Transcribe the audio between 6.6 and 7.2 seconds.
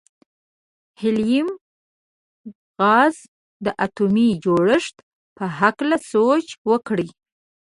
وکړئ.